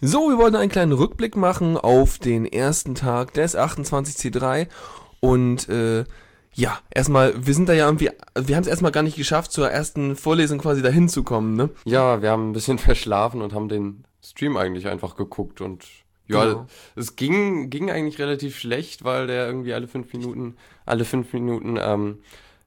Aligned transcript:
So, 0.00 0.28
wir 0.28 0.38
wollten 0.38 0.54
einen 0.54 0.70
kleinen 0.70 0.92
Rückblick 0.92 1.34
machen 1.36 1.76
auf 1.76 2.18
den 2.20 2.46
ersten 2.46 2.94
Tag 2.94 3.34
des 3.34 3.56
28C3 3.58 4.68
und 5.18 5.68
äh, 5.68 6.04
ja, 6.54 6.78
erstmal, 6.88 7.34
wir 7.44 7.52
sind 7.52 7.68
da 7.68 7.72
ja 7.72 7.86
irgendwie, 7.86 8.10
wir 8.36 8.54
haben 8.54 8.62
es 8.62 8.68
erstmal 8.68 8.92
gar 8.92 9.02
nicht 9.02 9.16
geschafft, 9.16 9.50
zur 9.50 9.68
ersten 9.68 10.14
Vorlesung 10.14 10.58
quasi 10.58 10.82
dahin 10.82 11.08
zu 11.08 11.24
kommen, 11.24 11.56
ne? 11.56 11.70
Ja, 11.84 12.22
wir 12.22 12.30
haben 12.30 12.50
ein 12.50 12.52
bisschen 12.52 12.78
verschlafen 12.78 13.42
und 13.42 13.52
haben 13.52 13.68
den 13.68 14.04
Stream 14.24 14.56
eigentlich 14.56 14.86
einfach 14.86 15.16
geguckt 15.16 15.60
und 15.60 15.84
ja, 16.28 16.44
Genau. 16.44 16.66
es 16.94 17.16
ging, 17.16 17.68
ging 17.68 17.90
eigentlich 17.90 18.20
relativ 18.20 18.56
schlecht, 18.56 19.02
weil 19.02 19.26
der 19.26 19.46
irgendwie 19.48 19.74
alle 19.74 19.88
fünf 19.88 20.12
Minuten, 20.12 20.56
alle 20.86 21.04
fünf 21.04 21.32
Minuten 21.32 21.76
ähm, 21.76 22.18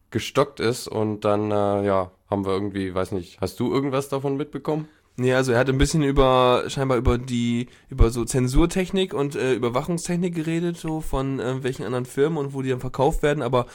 gestockt 0.10 0.60
ist 0.60 0.90
und 0.90 1.24
dann, 1.24 1.50
äh, 1.52 1.86
ja, 1.86 2.12
haben 2.30 2.44
wir 2.46 2.52
irgendwie, 2.52 2.94
weiß 2.94 3.14
nicht, 3.14 3.40
hast 3.40 3.58
du 3.62 3.74
irgendwas 3.74 4.10
davon 4.10 4.36
mitbekommen? 4.36 4.90
Nee, 5.18 5.34
also 5.34 5.52
er 5.52 5.60
hat 5.60 5.70
ein 5.70 5.78
bisschen 5.78 6.04
über, 6.04 6.64
scheinbar 6.68 6.98
über 6.98 7.18
die, 7.18 7.68
über 7.90 8.10
so 8.10 8.26
Zensurtechnik 8.26 9.14
und 9.14 9.36
äh, 9.36 9.54
Überwachungstechnik 9.54 10.34
geredet, 10.34 10.78
so 10.78 11.02
von 11.02 11.40
äh, 11.40 11.64
welchen 11.64 11.86
anderen 11.86 12.06
Firmen 12.06 12.38
und 12.38 12.54
wo 12.54 12.62
die 12.62 12.70
dann 12.70 12.80
verkauft 12.80 13.22
werden, 13.22 13.44
aber 13.44 13.66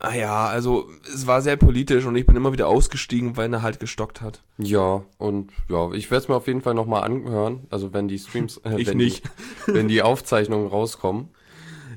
ah 0.00 0.14
ja, 0.14 0.46
also 0.46 0.88
es 1.14 1.26
war 1.26 1.42
sehr 1.42 1.56
politisch 1.56 2.06
und 2.06 2.16
ich 2.16 2.26
bin 2.26 2.34
immer 2.34 2.52
wieder 2.52 2.66
ausgestiegen, 2.66 3.36
weil 3.36 3.52
er 3.52 3.62
halt 3.62 3.78
gestockt 3.78 4.20
hat. 4.20 4.42
Ja, 4.58 5.02
und 5.18 5.50
ja, 5.68 5.92
ich 5.92 6.10
werde 6.10 6.22
es 6.22 6.28
mir 6.28 6.36
auf 6.36 6.46
jeden 6.46 6.62
Fall 6.62 6.74
nochmal 6.74 7.04
anhören, 7.04 7.66
also 7.70 7.92
wenn 7.92 8.08
die 8.08 8.18
Streams, 8.18 8.56
äh, 8.64 8.80
Ich 8.80 8.88
wenn 8.88 8.96
nicht. 8.96 9.24
Die, 9.66 9.74
wenn 9.74 9.88
die 9.88 10.02
Aufzeichnungen 10.02 10.66
rauskommen. 10.66 11.28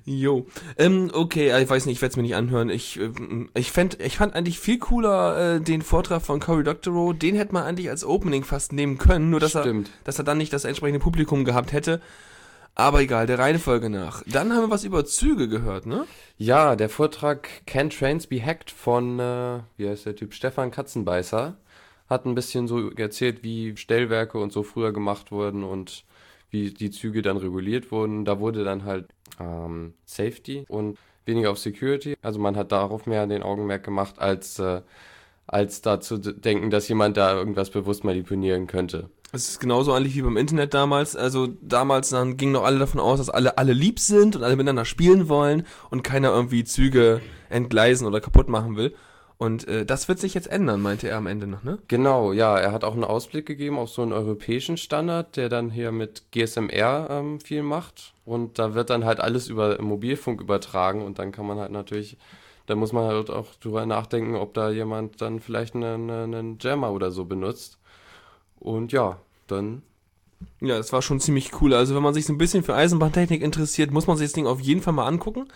Jo. 0.06 0.48
Ähm, 0.78 1.12
okay, 1.14 1.62
ich 1.62 1.70
weiß 1.70 1.86
nicht, 1.86 1.98
ich 1.98 2.02
werde 2.02 2.12
es 2.12 2.18
mir 2.18 2.24
nicht 2.24 2.36
anhören. 2.36 2.70
Ich, 2.70 3.00
ähm, 3.00 3.50
ich, 3.54 3.72
fänd, 3.72 4.00
ich 4.02 4.18
fand 4.18 4.36
eigentlich 4.36 4.60
viel 4.60 4.78
cooler 4.78 5.56
äh, 5.56 5.62
den 5.62 5.82
Vortrag 5.82 6.22
von 6.22 6.40
Cory 6.40 6.64
Doctorow. 6.64 7.14
Den 7.14 7.36
hätte 7.36 7.54
man 7.54 7.64
eigentlich 7.64 7.90
als 7.90 8.04
Opening 8.04 8.44
fast 8.44 8.74
nehmen 8.74 8.98
können, 8.98 9.30
nur 9.30 9.40
dass 9.40 9.52
Stimmt. 9.52 9.88
er, 9.88 10.04
dass 10.04 10.20
er 10.20 10.26
dann 10.26 10.38
nicht 10.38 10.52
das 10.52 10.66
entsprechende 10.66 11.00
Publikum 11.00 11.46
gehabt 11.46 11.72
hätte. 11.72 12.02
Aber 12.76 13.02
egal, 13.02 13.28
der 13.28 13.40
Reihenfolge 13.40 13.90
nach. 13.90 14.24
Dann 14.26 14.52
haben 14.52 14.64
wir 14.64 14.70
was 14.72 14.84
über 14.84 15.06
Züge 15.06 15.48
gehört, 15.48 15.86
ne? 15.86 16.06
Ja, 16.38 16.76
der 16.76 16.90
Vortrag 16.90 17.48
Can 17.68 17.90
Trains 17.92 18.28
Be 18.28 18.44
Hacked 18.44 18.72
von, 18.72 19.20
äh, 19.20 19.60
wie 19.78 19.88
heißt 19.88 20.08
der 20.08 20.16
Typ, 20.16 20.34
Stefan 20.34 20.72
Katzenbeißer, 20.72 21.56
hat 22.10 22.26
ein 22.26 22.36
bisschen 22.36 22.68
so 22.68 22.90
erzählt, 22.92 23.44
wie 23.44 23.78
Stellwerke 23.78 24.40
und 24.40 24.52
so 24.52 24.64
früher 24.64 24.92
gemacht 24.92 25.32
wurden 25.32 25.64
und 25.64 26.04
wie 26.54 26.72
die 26.72 26.92
Züge 26.92 27.22
dann 27.22 27.38
reguliert 27.38 27.92
wurden. 27.92 28.24
Da 28.24 28.40
wurde 28.40 28.64
dann 28.64 28.86
halt 28.86 29.08
ähm, 29.40 29.96
Safety 30.06 30.66
und 30.70 30.98
weniger 31.26 31.52
auf 31.52 31.58
Security. 31.58 32.16
Also 32.22 32.40
man 32.40 32.56
hat 32.56 32.72
darauf 32.72 33.06
mehr 33.06 33.26
den 33.28 33.44
Augenmerk 33.44 33.84
gemacht, 33.84 34.20
als, 34.20 34.60
äh, 34.60 34.82
als 35.48 35.82
da 35.82 36.00
zu 36.00 36.18
denken, 36.18 36.70
dass 36.70 36.88
jemand 36.88 37.18
da 37.18 37.36
irgendwas 37.36 37.72
bewusst 37.72 38.04
manipulieren 38.04 38.68
könnte. 38.68 39.10
Es 39.36 39.50
ist 39.50 39.60
genauso 39.60 39.94
eigentlich 39.94 40.16
wie 40.16 40.22
beim 40.22 40.38
Internet 40.38 40.76
damals. 40.76 41.16
Also 41.16 41.48
damals 41.48 42.10
dann 42.10 42.38
gingen 42.38 42.52
noch 42.52 42.64
alle 42.64 42.78
davon 42.78 43.02
aus, 43.02 43.18
dass 43.18 43.32
alle 43.32 43.58
alle 43.58 43.74
lieb 43.74 44.00
sind 44.00 44.36
und 44.36 44.44
alle 44.44 44.56
miteinander 44.56 44.86
spielen 44.86 45.28
wollen 45.28 45.66
und 45.90 46.04
keiner 46.04 46.30
irgendwie 46.30 46.64
Züge 46.64 47.20
entgleisen 47.50 48.06
oder 48.06 48.22
kaputt 48.22 48.48
machen 48.48 48.76
will. 48.78 48.94
Und 49.38 49.68
äh, 49.68 49.86
das 49.86 50.08
wird 50.08 50.20
sich 50.20 50.34
jetzt 50.34 50.48
ändern, 50.48 50.82
meinte 50.82 51.10
er 51.10 51.18
am 51.18 51.28
Ende 51.28 51.48
noch, 51.48 51.64
ne? 51.64 51.80
Genau, 51.88 52.32
ja, 52.34 52.58
er 52.58 52.72
hat 52.72 52.84
auch 52.84 52.94
einen 52.94 53.04
Ausblick 53.04 53.46
gegeben 53.46 53.78
auf 53.78 53.90
so 53.90 54.02
einen 54.02 54.14
europäischen 54.14 54.78
Standard, 54.78 55.36
der 55.36 55.50
dann 55.50 55.70
hier 55.70 55.92
mit 55.92 56.32
GSMR 56.32 57.08
ähm, 57.10 57.40
viel 57.42 57.64
macht. 57.64 58.14
Und 58.26 58.58
da 58.60 58.74
wird 58.74 58.90
dann 58.90 59.06
halt 59.06 59.20
alles 59.20 59.48
über 59.50 59.82
Mobilfunk 59.82 60.40
übertragen 60.42 61.02
und 61.04 61.20
dann 61.20 61.32
kann 61.32 61.46
man 61.46 61.60
halt 61.60 61.72
natürlich, 61.72 62.18
da 62.68 62.76
muss 62.76 62.94
man 62.94 63.06
halt 63.06 63.30
auch 63.30 63.48
drüber 63.56 63.86
nachdenken, 63.86 64.36
ob 64.36 64.54
da 64.54 64.70
jemand 64.70 65.22
dann 65.22 65.40
vielleicht 65.42 65.76
einen, 65.76 66.10
einen 66.10 66.58
Jammer 66.62 66.92
oder 66.92 67.12
so 67.12 67.26
benutzt. 67.26 67.78
Und 68.60 68.92
ja, 68.94 69.20
dann, 69.48 69.82
Ja, 70.62 70.78
das 70.78 70.94
war 70.94 71.02
schon 71.02 71.20
ziemlich 71.20 71.62
cool. 71.62 71.74
Also 71.74 71.96
wenn 71.96 72.04
man 72.04 72.14
sich 72.14 72.26
so 72.26 72.34
ein 72.34 72.38
bisschen 72.38 72.64
für 72.64 72.76
Eisenbahntechnik 72.76 73.42
interessiert, 73.42 73.92
muss 73.92 74.08
man 74.08 74.18
sich 74.18 74.28
das 74.28 74.34
Ding 74.34 74.48
auf 74.48 74.60
jeden 74.62 74.82
Fall 74.82 74.94
mal 74.94 75.08
angucken. 75.08 75.48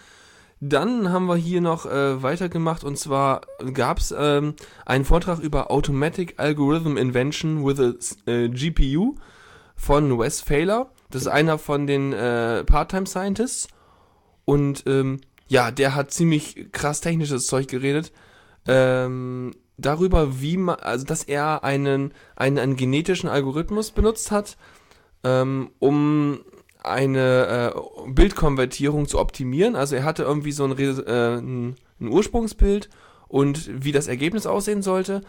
Dann 0.60 1.12
haben 1.12 1.28
wir 1.28 1.36
hier 1.36 1.62
noch 1.62 1.86
äh, 1.86 2.24
weitergemacht 2.24 2.84
und 2.84 2.98
zwar 2.98 3.42
gab 3.74 4.00
es 4.00 4.14
ähm, 4.18 4.56
einen 4.86 5.06
Vortrag 5.06 5.40
über 5.40 5.70
Automatic 5.70 6.36
Algorithm 6.38 6.98
Invention 6.98 7.64
with 7.64 7.80
a 7.80 8.32
äh, 8.32 8.50
GPU 8.50 9.16
von 9.76 10.18
Wes 10.18 10.42
Failer. 10.42 10.90
Das 11.12 11.22
ist 11.22 11.28
einer 11.28 11.60
von 11.60 11.86
den 11.86 12.12
äh, 12.12 12.64
Part-Time 12.64 13.06
Scientists. 13.06 13.68
Und 14.46 14.84
ähm, 14.88 15.22
ja, 15.48 15.72
der 15.72 15.94
hat 15.94 16.12
ziemlich 16.12 16.72
krass 16.72 17.02
technisches 17.02 17.48
Zeug 17.48 17.68
geredet. 17.68 18.12
Ähm, 18.68 19.54
darüber, 19.78 20.42
wie 20.42 20.58
man, 20.58 20.78
also 20.78 21.06
dass 21.06 21.24
er 21.24 21.64
einen, 21.64 22.14
einen, 22.36 22.58
einen 22.58 22.76
genetischen 22.76 23.30
Algorithmus 23.30 23.92
benutzt 23.92 24.32
hat, 24.32 24.58
ähm, 25.24 25.70
um 25.80 26.40
eine 26.90 27.74
äh, 27.76 28.10
Bildkonvertierung 28.10 29.08
zu 29.08 29.20
optimieren. 29.20 29.76
Also 29.76 29.96
er 29.96 30.04
hatte 30.04 30.24
irgendwie 30.24 30.52
so 30.52 30.66
ein, 30.66 30.78
äh, 30.78 31.38
ein, 31.38 31.76
Ursprungsbild 32.00 32.90
und 33.28 33.70
wie 33.84 33.92
das 33.92 34.08
Ergebnis 34.08 34.46
aussehen 34.46 34.82
sollte 34.82 35.22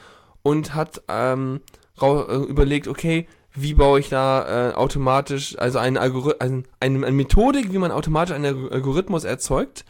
und 0.42 0.74
hat 0.74 1.02
ähm, 1.08 1.60
äh, 2.00 2.36
überlegt, 2.48 2.88
okay, 2.88 3.26
wie 3.54 3.74
baue 3.74 4.00
ich 4.00 4.08
da 4.08 4.70
äh, 4.70 4.74
automatisch, 4.74 5.58
also 5.58 5.78
eine, 5.78 6.00
Algori 6.00 6.34
ein, 6.38 6.64
eine, 6.80 7.06
eine 7.06 7.16
Methodik, 7.16 7.72
wie 7.72 7.78
man 7.78 7.90
automatisch 7.90 8.34
einen 8.34 8.70
Algorithmus 8.70 9.24
erzeugt. 9.24 9.84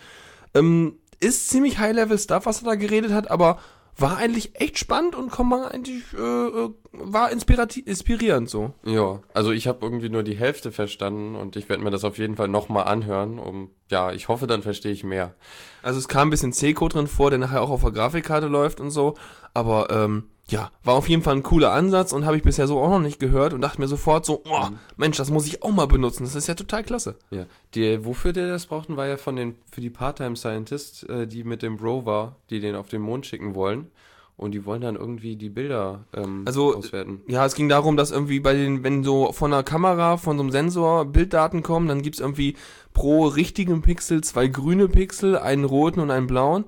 Ähm, 0.54 0.94
ist 1.20 1.48
ziemlich 1.48 1.78
High-Level-Stuff, 1.78 2.46
was 2.46 2.62
er 2.62 2.70
da 2.70 2.74
geredet 2.76 3.12
hat, 3.12 3.30
aber 3.30 3.58
war 4.00 4.16
eigentlich 4.16 4.60
echt 4.60 4.78
spannend 4.78 5.14
und 5.14 5.32
kann 5.32 5.48
man 5.48 5.64
eigentlich, 5.64 6.04
äh, 6.14 6.18
äh, 6.18 6.70
war 6.92 7.30
inspirierend 7.30 8.48
so. 8.48 8.72
ja, 8.84 9.20
also 9.34 9.50
ich 9.50 9.66
habe 9.66 9.84
irgendwie 9.84 10.08
nur 10.08 10.22
die 10.22 10.36
Hälfte 10.36 10.70
verstanden 10.72 11.34
und 11.34 11.56
ich 11.56 11.68
werde 11.68 11.82
mir 11.82 11.90
das 11.90 12.04
auf 12.04 12.18
jeden 12.18 12.36
Fall 12.36 12.48
nochmal 12.48 12.84
anhören, 12.84 13.38
um, 13.38 13.70
ja, 13.90 14.12
ich 14.12 14.28
hoffe, 14.28 14.46
dann 14.46 14.62
verstehe 14.62 14.92
ich 14.92 15.04
mehr. 15.04 15.34
Also 15.82 15.98
es 15.98 16.08
kam 16.08 16.28
ein 16.28 16.30
bisschen 16.30 16.52
C-Code 16.52 16.94
drin 16.94 17.06
vor, 17.08 17.30
der 17.30 17.38
nachher 17.38 17.62
auch 17.62 17.70
auf 17.70 17.82
der 17.82 17.90
Grafikkarte 17.90 18.46
läuft 18.46 18.80
und 18.80 18.90
so. 18.90 19.14
Aber 19.54 19.90
ähm, 19.90 20.24
ja, 20.50 20.70
war 20.82 20.94
auf 20.94 21.08
jeden 21.08 21.22
Fall 21.22 21.36
ein 21.36 21.42
cooler 21.42 21.72
Ansatz 21.72 22.12
und 22.12 22.24
habe 22.24 22.36
ich 22.36 22.42
bisher 22.42 22.66
so 22.66 22.80
auch 22.80 22.88
noch 22.88 23.00
nicht 23.00 23.20
gehört 23.20 23.52
und 23.52 23.60
dachte 23.60 23.80
mir 23.80 23.88
sofort 23.88 24.24
so, 24.24 24.42
oh, 24.48 24.68
Mensch, 24.96 25.18
das 25.18 25.30
muss 25.30 25.46
ich 25.46 25.62
auch 25.62 25.72
mal 25.72 25.86
benutzen. 25.86 26.24
Das 26.24 26.34
ist 26.34 26.46
ja 26.48 26.54
total 26.54 26.84
klasse. 26.84 27.16
Ja, 27.30 27.44
die, 27.74 28.04
wofür 28.04 28.32
der 28.32 28.48
das 28.48 28.66
brauchten, 28.66 28.96
war 28.96 29.06
ja 29.06 29.18
von 29.18 29.36
den, 29.36 29.56
für 29.70 29.82
die 29.82 29.90
Part-Time 29.90 30.36
Scientists, 30.36 31.02
äh, 31.02 31.26
die 31.26 31.44
mit 31.44 31.62
dem 31.62 31.76
Rover, 31.76 32.36
die 32.48 32.60
den 32.60 32.76
auf 32.76 32.88
den 32.88 33.02
Mond 33.02 33.26
schicken 33.26 33.54
wollen. 33.54 33.90
Und 34.38 34.52
die 34.52 34.64
wollen 34.64 34.80
dann 34.80 34.94
irgendwie 34.94 35.34
die 35.34 35.48
Bilder 35.48 36.04
ähm, 36.14 36.44
Also, 36.46 36.76
auswerten. 36.76 37.22
Ja, 37.26 37.44
es 37.44 37.56
ging 37.56 37.68
darum, 37.68 37.96
dass 37.96 38.12
irgendwie 38.12 38.38
bei 38.38 38.54
den, 38.54 38.84
wenn 38.84 39.02
so 39.02 39.32
von 39.32 39.52
einer 39.52 39.64
Kamera, 39.64 40.16
von 40.16 40.36
so 40.36 40.44
einem 40.44 40.52
Sensor 40.52 41.06
Bilddaten 41.06 41.64
kommen, 41.64 41.88
dann 41.88 42.02
gibt's 42.02 42.20
irgendwie 42.20 42.54
pro 42.94 43.26
richtigen 43.26 43.82
Pixel 43.82 44.22
zwei 44.22 44.46
grüne 44.46 44.86
Pixel, 44.86 45.36
einen 45.36 45.64
roten 45.64 45.98
und 45.98 46.12
einen 46.12 46.28
blauen. 46.28 46.66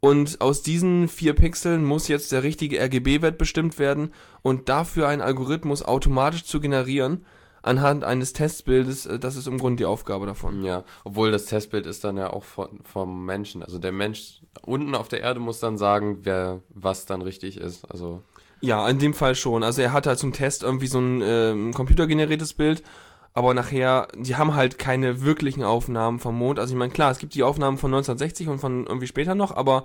Und 0.00 0.40
aus 0.40 0.62
diesen 0.62 1.08
vier 1.08 1.34
Pixeln 1.34 1.84
muss 1.84 2.08
jetzt 2.08 2.32
der 2.32 2.42
richtige 2.42 2.80
RGB-Wert 2.80 3.36
bestimmt 3.36 3.78
werden 3.78 4.12
und 4.42 4.68
dafür 4.68 5.08
einen 5.08 5.20
Algorithmus 5.20 5.82
automatisch 5.82 6.44
zu 6.44 6.60
generieren 6.60 7.24
anhand 7.62 8.04
eines 8.04 8.32
Testbildes, 8.32 9.06
äh, 9.06 9.18
das 9.18 9.36
ist 9.36 9.46
im 9.46 9.58
Grunde 9.58 9.76
die 9.76 9.84
Aufgabe 9.84 10.26
davon. 10.26 10.64
Ja, 10.64 10.84
obwohl 11.04 11.30
das 11.30 11.46
Testbild 11.46 11.86
ist 11.86 12.04
dann 12.04 12.16
ja 12.16 12.32
auch 12.32 12.44
von, 12.44 12.80
vom 12.84 13.24
Menschen. 13.24 13.62
Also 13.62 13.78
der 13.78 13.92
Mensch 13.92 14.40
unten 14.62 14.94
auf 14.94 15.08
der 15.08 15.20
Erde 15.20 15.40
muss 15.40 15.60
dann 15.60 15.78
sagen, 15.78 16.20
wer 16.22 16.60
was 16.70 17.06
dann 17.06 17.22
richtig 17.22 17.58
ist. 17.58 17.84
Also 17.90 18.22
Ja, 18.60 18.88
in 18.88 18.98
dem 18.98 19.14
Fall 19.14 19.34
schon. 19.34 19.62
Also 19.62 19.82
er 19.82 19.92
hat 19.92 20.06
halt 20.06 20.18
zum 20.18 20.32
Test 20.32 20.62
irgendwie 20.62 20.86
so 20.86 21.00
ein 21.00 21.22
ähm, 21.22 21.74
computergeneriertes 21.74 22.54
Bild, 22.54 22.82
aber 23.32 23.54
nachher, 23.54 24.08
die 24.16 24.36
haben 24.36 24.54
halt 24.54 24.78
keine 24.78 25.22
wirklichen 25.22 25.62
Aufnahmen 25.62 26.18
vom 26.18 26.36
Mond. 26.36 26.58
Also 26.58 26.74
ich 26.74 26.78
meine, 26.78 26.92
klar, 26.92 27.10
es 27.10 27.18
gibt 27.18 27.34
die 27.34 27.42
Aufnahmen 27.42 27.78
von 27.78 27.90
1960 27.92 28.48
und 28.48 28.58
von 28.58 28.86
irgendwie 28.86 29.06
später 29.06 29.34
noch, 29.34 29.54
aber 29.56 29.84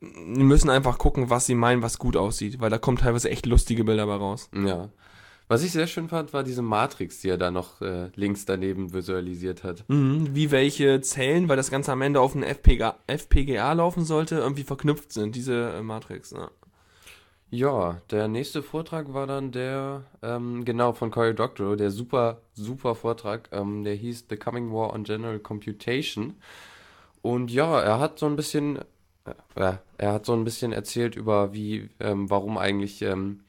die 0.00 0.44
müssen 0.44 0.70
einfach 0.70 0.98
gucken, 0.98 1.28
was 1.28 1.46
sie 1.46 1.54
meinen, 1.54 1.82
was 1.82 1.98
gut 1.98 2.16
aussieht, 2.16 2.60
weil 2.60 2.70
da 2.70 2.78
kommen 2.78 2.98
teilweise 2.98 3.30
echt 3.30 3.46
lustige 3.46 3.84
Bilder 3.84 4.06
bei 4.06 4.14
raus. 4.14 4.48
ja. 4.52 4.88
Was 5.50 5.62
ich 5.62 5.72
sehr 5.72 5.86
schön 5.86 6.10
fand, 6.10 6.34
war 6.34 6.44
diese 6.44 6.60
Matrix, 6.60 7.20
die 7.20 7.30
er 7.30 7.38
da 7.38 7.50
noch 7.50 7.80
äh, 7.80 8.10
links 8.14 8.44
daneben 8.44 8.92
visualisiert 8.92 9.64
hat. 9.64 9.82
Mhm, 9.88 10.34
wie 10.34 10.50
welche 10.50 11.00
Zellen, 11.00 11.48
weil 11.48 11.56
das 11.56 11.70
Ganze 11.70 11.90
am 11.90 12.02
Ende 12.02 12.20
auf 12.20 12.34
ein 12.34 12.42
FPGA, 12.42 12.96
FPGA 13.06 13.72
laufen 13.72 14.04
sollte, 14.04 14.36
irgendwie 14.36 14.64
verknüpft 14.64 15.10
sind, 15.10 15.34
diese 15.34 15.70
äh, 15.70 15.82
Matrix. 15.82 16.32
Ja. 16.32 16.50
Ja, 17.50 18.02
der 18.10 18.28
nächste 18.28 18.62
Vortrag 18.62 19.14
war 19.14 19.26
dann 19.26 19.52
der, 19.52 20.04
ähm, 20.22 20.66
genau, 20.66 20.92
von 20.92 21.10
Cory 21.10 21.34
Doctorow, 21.34 21.76
der 21.76 21.90
super, 21.90 22.42
super 22.52 22.94
Vortrag, 22.94 23.48
ähm, 23.52 23.84
der 23.84 23.94
hieß 23.94 24.26
The 24.28 24.36
Coming 24.36 24.70
War 24.70 24.92
on 24.92 25.04
General 25.04 25.38
Computation. 25.38 26.34
Und 27.22 27.50
ja, 27.50 27.80
er 27.80 28.00
hat 28.00 28.18
so 28.18 28.26
ein 28.26 28.36
bisschen, 28.36 28.80
äh, 29.54 29.72
er 29.96 30.12
hat 30.12 30.26
so 30.26 30.34
ein 30.34 30.44
bisschen 30.44 30.72
erzählt 30.72 31.16
über 31.16 31.54
wie, 31.54 31.88
ähm, 32.00 32.28
warum 32.28 32.58
eigentlich, 32.58 33.00
ähm, 33.00 33.40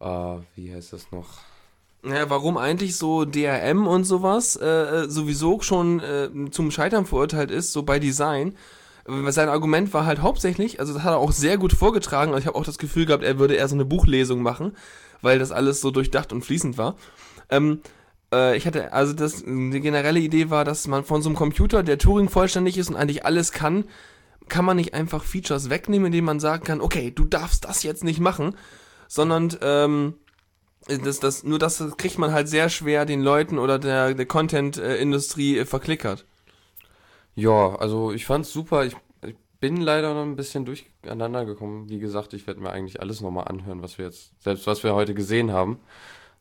äh, 0.00 0.38
wie 0.56 0.74
heißt 0.74 0.92
das 0.92 1.12
noch? 1.12 1.38
Ja, 2.04 2.28
warum 2.28 2.58
eigentlich 2.58 2.96
so 2.96 3.24
DRM 3.24 3.86
und 3.86 4.04
sowas 4.04 4.56
äh, 4.56 4.66
äh, 4.66 5.08
sowieso 5.08 5.60
schon 5.60 6.00
äh, 6.00 6.28
zum 6.50 6.72
Scheitern 6.72 7.06
verurteilt 7.06 7.52
ist, 7.52 7.72
so 7.72 7.84
bei 7.84 8.00
Design. 8.00 8.56
Sein 9.06 9.48
Argument 9.48 9.92
war 9.92 10.06
halt 10.06 10.22
hauptsächlich, 10.22 10.80
also 10.80 10.94
das 10.94 11.02
hat 11.02 11.12
er 11.12 11.18
auch 11.18 11.32
sehr 11.32 11.58
gut 11.58 11.72
vorgetragen, 11.72 12.32
also 12.32 12.40
ich 12.40 12.46
habe 12.46 12.56
auch 12.56 12.64
das 12.64 12.78
Gefühl 12.78 13.04
gehabt, 13.04 13.22
er 13.22 13.38
würde 13.38 13.54
eher 13.54 13.68
so 13.68 13.74
eine 13.74 13.84
Buchlesung 13.84 14.40
machen, 14.42 14.74
weil 15.20 15.38
das 15.38 15.52
alles 15.52 15.80
so 15.82 15.90
durchdacht 15.90 16.32
und 16.32 16.42
fließend 16.42 16.78
war. 16.78 16.96
Ähm, 17.50 17.80
äh, 18.32 18.56
ich 18.56 18.66
hatte, 18.66 18.92
also 18.94 19.12
das, 19.12 19.44
die 19.44 19.80
generelle 19.80 20.20
Idee 20.20 20.48
war, 20.48 20.64
dass 20.64 20.86
man 20.86 21.04
von 21.04 21.20
so 21.20 21.28
einem 21.28 21.36
Computer, 21.36 21.82
der 21.82 21.98
Turing 21.98 22.30
vollständig 22.30 22.78
ist 22.78 22.88
und 22.88 22.96
eigentlich 22.96 23.26
alles 23.26 23.52
kann, 23.52 23.84
kann 24.48 24.64
man 24.64 24.76
nicht 24.76 24.94
einfach 24.94 25.24
Features 25.24 25.70
wegnehmen, 25.70 26.06
indem 26.06 26.24
man 26.24 26.40
sagen 26.40 26.64
kann, 26.64 26.80
okay, 26.80 27.10
du 27.10 27.24
darfst 27.24 27.64
das 27.64 27.82
jetzt 27.82 28.04
nicht 28.04 28.20
machen, 28.20 28.56
sondern 29.08 29.54
ähm, 29.60 30.14
das, 30.86 31.20
das, 31.20 31.44
nur 31.44 31.58
das 31.58 31.82
kriegt 31.96 32.18
man 32.18 32.32
halt 32.32 32.48
sehr 32.48 32.68
schwer 32.68 33.06
den 33.06 33.22
Leuten 33.22 33.58
oder 33.58 33.78
der, 33.78 34.14
der 34.14 34.26
Content-Industrie 34.26 35.58
äh, 35.58 35.64
verklickert. 35.64 36.26
Ja, 37.34 37.74
also 37.76 38.12
ich 38.12 38.26
fand's 38.26 38.52
super. 38.52 38.84
Ich, 38.84 38.96
ich 39.26 39.34
bin 39.60 39.78
leider 39.80 40.14
noch 40.14 40.22
ein 40.22 40.36
bisschen 40.36 40.64
durcheinander 40.64 41.44
gekommen. 41.44 41.88
Wie 41.88 41.98
gesagt, 41.98 42.32
ich 42.32 42.46
werde 42.46 42.60
mir 42.60 42.70
eigentlich 42.70 43.00
alles 43.00 43.20
nochmal 43.20 43.48
anhören, 43.48 43.82
was 43.82 43.98
wir 43.98 44.04
jetzt, 44.06 44.32
selbst 44.42 44.66
was 44.66 44.82
wir 44.84 44.94
heute 44.94 45.14
gesehen 45.14 45.52
haben. 45.52 45.78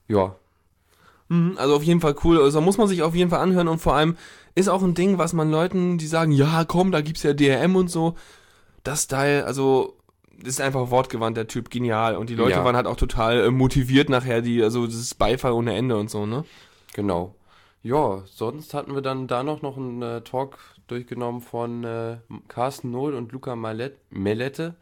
Ja. 0.07 0.35
Mhm, 1.29 1.55
Also 1.57 1.75
auf 1.75 1.83
jeden 1.83 2.01
Fall 2.01 2.15
cool. 2.23 2.41
Also 2.41 2.61
muss 2.61 2.77
man 2.77 2.87
sich 2.87 3.01
auf 3.01 3.15
jeden 3.15 3.29
Fall 3.29 3.39
anhören 3.39 3.67
und 3.67 3.79
vor 3.79 3.95
allem 3.95 4.17
ist 4.55 4.67
auch 4.69 4.83
ein 4.83 4.93
Ding, 4.93 5.17
was 5.17 5.33
man 5.33 5.49
Leuten, 5.49 5.97
die 5.97 6.05
sagen, 6.07 6.31
ja 6.31 6.63
komm, 6.65 6.91
da 6.91 7.01
gibt's 7.01 7.23
ja 7.23 7.33
DRM 7.33 7.75
und 7.75 7.89
so, 7.89 8.15
das 8.83 9.07
Teil, 9.07 9.43
also 9.43 9.97
ist 10.43 10.59
einfach 10.61 10.91
wortgewandt, 10.91 11.37
der 11.37 11.47
Typ, 11.47 11.69
genial. 11.69 12.17
Und 12.17 12.29
die 12.29 12.35
Leute 12.35 12.57
Ja. 12.57 12.65
waren 12.65 12.75
halt 12.75 12.85
auch 12.87 12.97
total 12.97 13.45
äh, 13.45 13.51
motiviert 13.51 14.09
nachher, 14.09 14.41
die, 14.41 14.61
also 14.61 14.85
das 14.85 14.95
ist 14.95 15.15
Beifall 15.15 15.53
ohne 15.53 15.73
Ende 15.75 15.95
und 15.97 16.09
so, 16.09 16.25
ne? 16.25 16.43
Genau. 16.93 17.33
Ja, 17.83 18.23
sonst 18.25 18.73
hatten 18.73 18.95
wir 18.95 19.01
dann 19.01 19.27
da 19.27 19.43
noch, 19.43 19.61
noch 19.61 19.77
einen 19.77 20.01
äh, 20.01 20.21
Talk 20.21 20.57
durchgenommen 20.87 21.41
von 21.41 21.83
äh, 21.83 22.17
Carsten 22.47 22.91
Nohl 22.91 23.13
und 23.13 23.31
Luca 23.33 23.55
Malet- 23.55 23.97
Melette. 24.09 24.75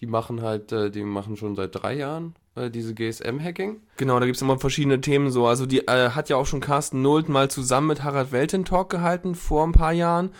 Die 0.00 0.06
machen 0.06 0.42
halt, 0.42 0.72
äh, 0.72 0.90
die 0.90 1.04
machen 1.04 1.36
schon 1.36 1.54
seit 1.54 1.74
drei 1.74 1.94
Jahren 1.94 2.34
äh, 2.54 2.70
diese 2.70 2.94
GSM-Hacking. 2.94 3.80
Genau, 3.98 4.18
da 4.18 4.26
gibt's 4.26 4.40
immer 4.42 4.58
verschiedene 4.58 5.00
Themen 5.02 5.30
so. 5.30 5.46
Also 5.46 5.66
die 5.66 5.86
äh, 5.86 6.10
hat 6.10 6.30
ja 6.30 6.36
auch 6.36 6.46
schon 6.46 6.60
Carsten 6.60 7.02
Nolt 7.02 7.28
mal 7.28 7.50
zusammen 7.50 7.88
mit 7.88 8.02
Harald 8.02 8.32
Welten 8.32 8.64
Talk 8.64 8.88
gehalten 8.90 9.34
vor 9.34 9.66
ein 9.66 9.72
paar 9.72 9.92
Jahren. 9.92 10.30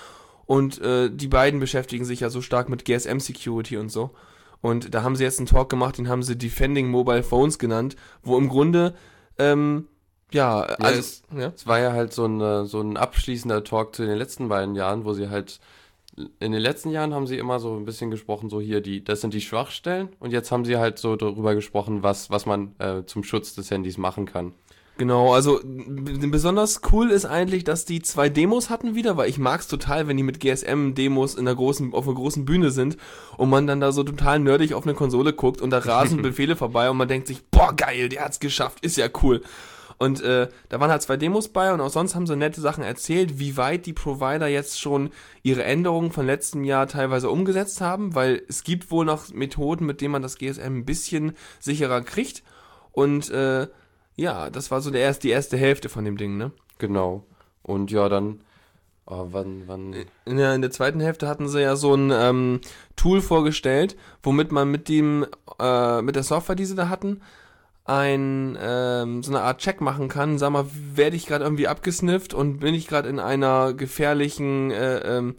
Und 0.46 0.80
äh, 0.80 1.10
die 1.10 1.28
beiden 1.28 1.60
beschäftigen 1.60 2.04
sich 2.06 2.20
ja 2.20 2.30
so 2.30 2.40
stark 2.40 2.68
mit 2.70 2.84
GSM 2.86 3.18
Security 3.18 3.76
und 3.76 3.90
so. 3.90 4.10
Und 4.62 4.94
da 4.94 5.02
haben 5.02 5.16
sie 5.16 5.24
jetzt 5.24 5.38
einen 5.38 5.48
Talk 5.48 5.68
gemacht, 5.68 5.98
den 5.98 6.08
haben 6.08 6.22
sie 6.22 6.36
Defending 6.36 6.88
Mobile 6.88 7.22
Phones 7.22 7.58
genannt, 7.58 7.94
wo 8.22 8.38
im 8.38 8.48
Grunde 8.48 8.94
ähm, 9.38 9.86
ja, 10.36 10.60
also 10.60 11.00
es- 11.00 11.22
ja. 11.36 11.52
Es 11.54 11.66
war 11.66 11.78
ja 11.80 11.92
halt 11.92 12.12
so 12.12 12.24
ein, 12.26 12.40
äh, 12.40 12.64
so 12.66 12.80
ein 12.80 12.96
abschließender 12.96 13.64
Talk 13.64 13.94
zu 13.96 14.04
den 14.06 14.16
letzten 14.16 14.48
beiden 14.48 14.74
Jahren, 14.74 15.04
wo 15.04 15.12
sie 15.14 15.28
halt 15.28 15.58
in 16.40 16.52
den 16.52 16.62
letzten 16.62 16.88
Jahren 16.90 17.12
haben 17.12 17.26
sie 17.26 17.36
immer 17.36 17.60
so 17.60 17.76
ein 17.76 17.84
bisschen 17.84 18.10
gesprochen, 18.10 18.48
so 18.48 18.58
hier, 18.58 18.80
die, 18.80 19.04
das 19.04 19.20
sind 19.20 19.34
die 19.34 19.42
Schwachstellen 19.42 20.08
und 20.18 20.32
jetzt 20.32 20.50
haben 20.50 20.64
sie 20.64 20.78
halt 20.78 20.98
so 20.98 21.14
darüber 21.14 21.54
gesprochen, 21.54 22.02
was, 22.02 22.30
was 22.30 22.46
man 22.46 22.74
äh, 22.78 23.04
zum 23.04 23.22
Schutz 23.22 23.54
des 23.54 23.70
Handys 23.70 23.98
machen 23.98 24.24
kann. 24.24 24.52
Genau, 24.98 25.34
also 25.34 25.60
besonders 25.62 26.80
cool 26.90 27.10
ist 27.10 27.26
eigentlich, 27.26 27.64
dass 27.64 27.84
die 27.84 28.00
zwei 28.00 28.30
Demos 28.30 28.70
hatten 28.70 28.94
wieder, 28.94 29.18
weil 29.18 29.28
ich 29.28 29.36
mag's 29.38 29.68
total, 29.68 30.08
wenn 30.08 30.16
die 30.16 30.22
mit 30.22 30.40
GSM-Demos 30.40 31.34
in 31.34 31.44
der 31.44 31.54
großen, 31.54 31.92
auf 31.92 32.06
einer 32.06 32.16
großen 32.16 32.46
Bühne 32.46 32.70
sind 32.70 32.96
und 33.36 33.50
man 33.50 33.66
dann 33.66 33.80
da 33.80 33.92
so 33.92 34.02
total 34.02 34.38
nerdig 34.38 34.72
auf 34.72 34.84
eine 34.84 34.94
Konsole 34.94 35.34
guckt 35.34 35.60
und 35.60 35.68
da 35.68 35.78
rasen 35.78 36.22
Befehle 36.22 36.56
vorbei 36.56 36.88
und 36.88 36.96
man 36.96 37.08
denkt 37.08 37.26
sich, 37.26 37.44
boah 37.50 37.74
geil, 37.76 38.08
der 38.08 38.24
hat's 38.24 38.40
geschafft, 38.40 38.78
ist 38.84 38.96
ja 38.96 39.08
cool. 39.22 39.42
Und 39.98 40.20
äh, 40.22 40.48
da 40.68 40.80
waren 40.80 40.90
halt 40.90 41.02
zwei 41.02 41.16
Demos 41.16 41.48
bei 41.48 41.72
und 41.72 41.80
auch 41.80 41.90
sonst 41.90 42.14
haben 42.14 42.26
sie 42.26 42.36
nette 42.36 42.60
Sachen 42.60 42.84
erzählt, 42.84 43.38
wie 43.38 43.56
weit 43.56 43.86
die 43.86 43.94
Provider 43.94 44.46
jetzt 44.46 44.78
schon 44.78 45.10
ihre 45.42 45.64
Änderungen 45.64 46.12
von 46.12 46.26
letztem 46.26 46.64
Jahr 46.64 46.86
teilweise 46.86 47.30
umgesetzt 47.30 47.80
haben, 47.80 48.14
weil 48.14 48.42
es 48.48 48.62
gibt 48.62 48.90
wohl 48.90 49.06
noch 49.06 49.32
Methoden, 49.32 49.86
mit 49.86 50.00
denen 50.00 50.12
man 50.12 50.22
das 50.22 50.36
GSM 50.36 50.60
ein 50.60 50.84
bisschen 50.84 51.32
sicherer 51.60 52.02
kriegt. 52.02 52.42
Und 52.92 53.30
äh, 53.30 53.68
ja, 54.16 54.50
das 54.50 54.70
war 54.70 54.80
so 54.82 54.90
der 54.90 55.02
erst, 55.02 55.22
die 55.22 55.30
erste 55.30 55.56
Hälfte 55.56 55.88
von 55.88 56.04
dem 56.04 56.16
Ding, 56.16 56.36
ne? 56.36 56.52
Genau. 56.78 57.24
Und 57.62 57.90
ja, 57.90 58.08
dann, 58.08 58.40
oh, 59.06 59.28
wann, 59.30 59.62
wann, 59.66 59.94
In 60.26 60.36
der, 60.36 60.54
in 60.54 60.60
der 60.60 60.70
zweiten 60.70 61.00
Hälfte 61.00 61.26
hatten 61.26 61.48
sie 61.48 61.62
ja 61.62 61.74
so 61.74 61.94
ein 61.94 62.10
ähm, 62.12 62.60
Tool 62.96 63.22
vorgestellt, 63.22 63.96
womit 64.22 64.52
man 64.52 64.70
mit 64.70 64.88
dem, 64.88 65.26
äh, 65.58 66.02
mit 66.02 66.16
der 66.16 66.22
Software, 66.22 66.54
die 66.54 66.66
sie 66.66 66.74
da 66.74 66.88
hatten, 66.90 67.22
ein, 67.86 68.58
ähm, 68.60 69.22
so 69.22 69.30
eine 69.30 69.42
Art 69.42 69.60
Check 69.60 69.80
machen 69.80 70.08
kann. 70.08 70.38
Sag 70.38 70.50
mal, 70.50 70.66
werde 70.94 71.16
ich 71.16 71.26
gerade 71.26 71.44
irgendwie 71.44 71.68
abgesnifft 71.68 72.34
und 72.34 72.58
bin 72.58 72.74
ich 72.74 72.88
gerade 72.88 73.08
in 73.08 73.20
einer 73.20 73.74
gefährlichen 73.74 74.70
äh, 74.70 74.98
ähm, 75.18 75.36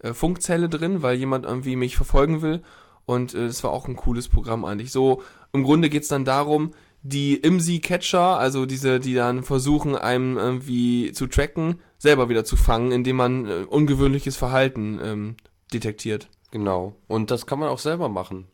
äh, 0.00 0.12
Funkzelle 0.12 0.68
drin, 0.68 1.02
weil 1.02 1.16
jemand 1.16 1.46
irgendwie 1.46 1.76
mich 1.76 1.96
verfolgen 1.96 2.42
will. 2.42 2.62
Und 3.06 3.34
äh, 3.34 3.46
das 3.46 3.64
war 3.64 3.70
auch 3.70 3.88
ein 3.88 3.96
cooles 3.96 4.28
Programm 4.28 4.64
eigentlich. 4.64 4.92
So, 4.92 5.22
im 5.52 5.64
Grunde 5.64 5.88
geht's 5.88 6.08
dann 6.08 6.24
darum, 6.24 6.72
die 7.02 7.36
IMSI-Catcher, 7.36 8.38
also 8.38 8.66
diese, 8.66 9.00
die 9.00 9.14
dann 9.14 9.42
versuchen, 9.42 9.96
einem 9.96 10.36
irgendwie 10.36 11.12
zu 11.12 11.28
tracken, 11.28 11.80
selber 11.98 12.28
wieder 12.28 12.44
zu 12.44 12.56
fangen, 12.56 12.92
indem 12.92 13.16
man 13.16 13.46
äh, 13.46 13.64
ungewöhnliches 13.68 14.36
Verhalten 14.36 14.98
ähm, 15.02 15.36
detektiert. 15.72 16.28
genau. 16.50 16.96
Und 17.06 17.30
das 17.30 17.46
kann 17.46 17.58
man 17.58 17.68
auch 17.68 17.78
selber 17.78 18.08
machen. 18.08 18.48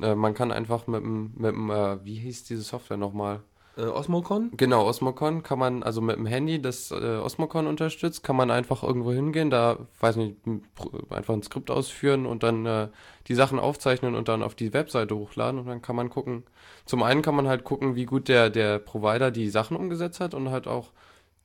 Äh, 0.00 0.14
man 0.14 0.34
kann 0.34 0.52
einfach 0.52 0.86
mit 0.86 1.02
dem, 1.02 1.32
mit 1.36 1.52
dem 1.52 1.70
äh, 1.70 2.04
wie 2.04 2.16
hieß 2.16 2.44
diese 2.44 2.62
Software 2.62 2.96
nochmal? 2.96 3.42
Äh, 3.78 3.82
Osmocon? 3.82 4.50
Genau, 4.56 4.86
Osmocon 4.86 5.44
kann 5.44 5.58
man, 5.58 5.84
also 5.84 6.00
mit 6.00 6.16
dem 6.16 6.26
Handy, 6.26 6.60
das 6.60 6.90
äh, 6.90 6.94
Osmocon 6.94 7.68
unterstützt, 7.68 8.24
kann 8.24 8.34
man 8.34 8.50
einfach 8.50 8.82
irgendwo 8.82 9.12
hingehen, 9.12 9.50
da, 9.50 9.78
weiß 10.00 10.16
nicht, 10.16 10.36
einfach 11.10 11.34
ein 11.34 11.44
Skript 11.44 11.70
ausführen 11.70 12.26
und 12.26 12.42
dann 12.42 12.66
äh, 12.66 12.88
die 13.28 13.34
Sachen 13.34 13.60
aufzeichnen 13.60 14.16
und 14.16 14.26
dann 14.28 14.42
auf 14.42 14.56
die 14.56 14.72
Webseite 14.72 15.16
hochladen 15.16 15.60
und 15.60 15.66
dann 15.66 15.80
kann 15.80 15.94
man 15.94 16.10
gucken. 16.10 16.42
Zum 16.86 17.04
einen 17.04 17.22
kann 17.22 17.36
man 17.36 17.46
halt 17.46 17.62
gucken, 17.62 17.94
wie 17.94 18.06
gut 18.06 18.26
der, 18.26 18.50
der 18.50 18.80
Provider 18.80 19.30
die 19.30 19.48
Sachen 19.48 19.76
umgesetzt 19.76 20.18
hat 20.18 20.34
und 20.34 20.50
halt 20.50 20.66
auch 20.66 20.90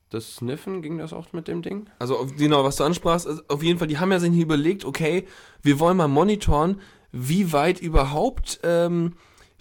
das 0.10 0.36
Sniffen, 0.36 0.82
ging 0.82 0.98
das 0.98 1.14
auch 1.14 1.34
mit 1.34 1.48
dem 1.48 1.62
Ding? 1.62 1.88
Also 2.00 2.28
genau, 2.38 2.64
was 2.64 2.78
du 2.78 2.84
ansprachst, 2.84 3.28
auf 3.50 3.64
jeden 3.64 3.80
Fall, 3.80 3.88
die 3.88 3.98
haben 3.98 4.12
ja 4.12 4.20
sich 4.20 4.32
überlegt, 4.36 4.86
okay, 4.86 5.28
wir 5.62 5.80
wollen 5.80 5.98
mal 5.98 6.08
monitoren, 6.08 6.82
wie 7.14 7.54
weit 7.54 7.80
überhaupt 7.80 8.60
ähm, 8.64 9.14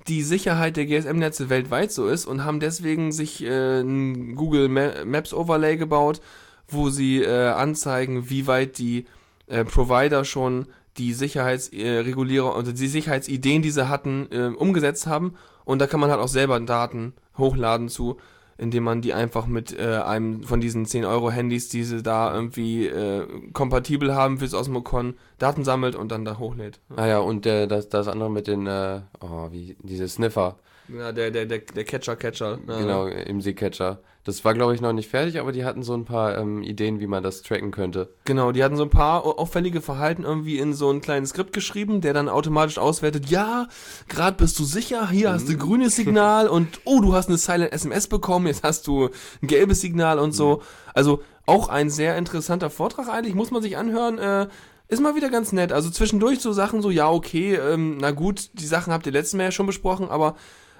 die 0.08 0.22
Sicherheit 0.22 0.76
der 0.76 0.86
GSM-Netze 0.86 1.48
weltweit 1.48 1.92
so 1.92 2.08
ist 2.08 2.26
und 2.26 2.44
haben 2.44 2.58
deswegen 2.58 3.12
sich 3.12 3.44
äh, 3.44 3.80
ein 3.80 4.34
Google 4.34 4.68
Ma 4.68 5.04
Maps 5.04 5.32
Overlay 5.32 5.76
gebaut, 5.76 6.20
wo 6.66 6.90
sie 6.90 7.22
äh, 7.22 7.48
anzeigen, 7.48 8.28
wie 8.28 8.46
weit 8.46 8.78
die 8.78 9.04
äh, 9.46 9.64
Provider 9.64 10.24
schon 10.24 10.66
die 10.96 11.12
Sicherheitsregulierer 11.12 12.56
oder 12.56 12.72
die 12.72 12.86
Sicherheitsideen, 12.86 13.62
die 13.62 13.70
sie 13.70 13.88
hatten, 13.88 14.28
äh, 14.30 14.48
umgesetzt 14.48 15.06
haben. 15.06 15.34
Und 15.64 15.78
da 15.78 15.86
kann 15.86 16.00
man 16.00 16.10
halt 16.10 16.20
auch 16.20 16.28
selber 16.28 16.58
Daten 16.60 17.14
hochladen 17.38 17.88
zu, 17.88 18.16
indem 18.58 18.84
man 18.84 19.00
die 19.00 19.14
einfach 19.14 19.46
mit 19.46 19.78
äh, 19.78 20.00
einem 20.04 20.42
von 20.42 20.60
diesen 20.60 20.84
10 20.84 21.04
Euro 21.04 21.30
Handys, 21.30 21.68
die 21.68 21.84
sie 21.84 22.02
da 22.02 22.34
irgendwie 22.34 22.86
äh, 22.86 23.26
kompatibel 23.52 24.14
haben 24.14 24.38
fürs 24.38 24.54
Osmocon, 24.54 25.14
Daten 25.42 25.64
sammelt 25.64 25.96
und 25.96 26.10
dann 26.12 26.24
da 26.24 26.38
hochlädt. 26.38 26.78
Ah 26.96 27.06
ja, 27.06 27.18
und 27.18 27.44
der, 27.44 27.66
das, 27.66 27.88
das 27.88 28.08
andere 28.08 28.30
mit 28.30 28.46
den, 28.46 28.66
äh, 28.66 29.00
oh, 29.20 29.48
wie, 29.50 29.76
diese 29.82 30.08
Sniffer, 30.08 30.56
Ja, 30.88 31.12
der, 31.12 31.30
der, 31.30 31.46
der, 31.46 31.58
der 31.58 31.84
Catcher-Catcher. 31.84 32.58
Ja. 32.68 32.78
genau, 32.78 33.06
im 33.06 33.40
Catcher. 33.40 33.98
Das 34.24 34.44
war, 34.44 34.54
glaube 34.54 34.72
ich, 34.72 34.80
noch 34.80 34.92
nicht 34.92 35.10
fertig, 35.10 35.40
aber 35.40 35.50
die 35.50 35.64
hatten 35.64 35.82
so 35.82 35.94
ein 35.94 36.04
paar 36.04 36.38
ähm, 36.38 36.62
Ideen, 36.62 37.00
wie 37.00 37.08
man 37.08 37.24
das 37.24 37.42
tracken 37.42 37.72
könnte. 37.72 38.14
Genau, 38.24 38.52
die 38.52 38.62
hatten 38.62 38.76
so 38.76 38.84
ein 38.84 38.88
paar 38.90 39.26
au- 39.26 39.32
auffällige 39.36 39.80
Verhalten 39.80 40.22
irgendwie 40.22 40.58
in 40.58 40.74
so 40.74 40.90
ein 40.90 41.00
kleines 41.00 41.30
Skript 41.30 41.52
geschrieben, 41.52 42.00
der 42.00 42.12
dann 42.14 42.28
automatisch 42.28 42.78
auswertet, 42.78 43.26
ja, 43.30 43.66
gerade 44.08 44.36
bist 44.36 44.56
du 44.60 44.64
sicher, 44.64 45.08
hier 45.10 45.32
hast 45.32 45.48
du 45.48 45.56
grünes 45.56 45.96
Signal 45.96 46.46
und 46.46 46.68
oh, 46.84 47.00
du 47.00 47.14
hast 47.14 47.28
eine 47.30 47.36
Silent 47.38 47.72
SMS 47.72 48.06
bekommen, 48.06 48.46
jetzt 48.46 48.62
hast 48.62 48.86
du 48.86 49.06
ein 49.42 49.48
gelbes 49.48 49.80
Signal 49.80 50.20
und 50.20 50.30
so. 50.30 50.62
Also 50.94 51.20
auch 51.46 51.68
ein 51.68 51.90
sehr 51.90 52.16
interessanter 52.16 52.70
Vortrag 52.70 53.08
eigentlich, 53.08 53.34
muss 53.34 53.50
man 53.50 53.60
sich 53.60 53.76
anhören. 53.76 54.18
Äh, 54.18 54.46
ist 54.92 55.00
mal 55.00 55.16
wieder 55.16 55.30
ganz 55.30 55.52
nett. 55.52 55.72
Also 55.72 55.90
zwischendurch 55.90 56.40
so 56.40 56.52
Sachen 56.52 56.82
so, 56.82 56.90
ja, 56.90 57.10
okay, 57.10 57.54
ähm, 57.54 57.96
na 57.98 58.10
gut, 58.10 58.50
die 58.54 58.66
Sachen 58.66 58.92
habt 58.92 59.06
ihr 59.06 59.12
letztes 59.12 59.34
Mal 59.34 59.44
ja 59.44 59.50
schon 59.50 59.66
besprochen, 59.66 60.08
aber 60.08 60.36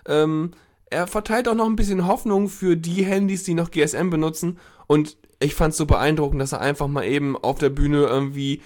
ähm, 0.07 0.53
er 0.91 1.07
verteilt 1.07 1.49
auch 1.49 1.55
noch 1.55 1.67
ein 1.67 1.77
bisschen 1.77 2.07
Hoffnung 2.07 2.49
für 2.49 2.77
die 2.77 3.05
Handys, 3.05 3.45
die 3.45 3.55
noch 3.55 3.71
GSM 3.71 4.11
benutzen. 4.11 4.59
Und 4.87 5.17
ich 5.41 5.55
fand 5.55 5.73
es 5.73 5.79
so 5.79 5.87
beeindruckend, 5.87 6.41
dass 6.41 6.53
er 6.53 6.61
einfach 6.61 6.89
mal 6.89 7.05
eben 7.05 7.37
auf 7.37 7.59
der 7.59 7.71
Bühne 7.71 8.05
irgendwie 8.05 8.61